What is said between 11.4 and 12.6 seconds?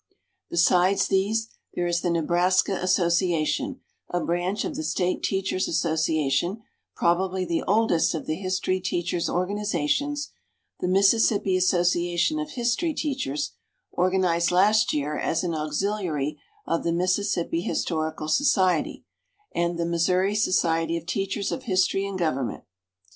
Association of